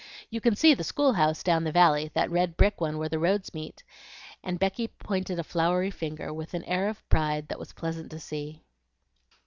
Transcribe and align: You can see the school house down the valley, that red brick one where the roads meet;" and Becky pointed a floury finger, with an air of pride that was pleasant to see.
You 0.31 0.41
can 0.41 0.55
see 0.55 0.73
the 0.73 0.83
school 0.83 1.13
house 1.13 1.43
down 1.43 1.63
the 1.63 1.71
valley, 1.71 2.09
that 2.15 2.31
red 2.31 2.57
brick 2.57 2.81
one 2.81 2.97
where 2.97 3.07
the 3.07 3.19
roads 3.19 3.53
meet;" 3.53 3.83
and 4.43 4.57
Becky 4.57 4.87
pointed 4.87 5.37
a 5.37 5.43
floury 5.43 5.91
finger, 5.91 6.33
with 6.33 6.55
an 6.55 6.63
air 6.63 6.89
of 6.89 7.07
pride 7.07 7.49
that 7.49 7.59
was 7.59 7.71
pleasant 7.73 8.09
to 8.09 8.19
see. 8.19 8.63